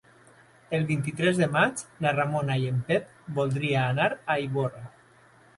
El 0.77 0.85
vint-i-tres 0.91 1.41
de 1.41 1.49
maig 1.57 1.83
na 2.05 2.15
Ramona 2.17 2.57
i 2.63 2.67
en 2.71 2.81
Pep 2.89 3.15
voldria 3.39 3.87
anar 3.91 4.09
a 4.37 4.43
Ivorra. 4.49 4.87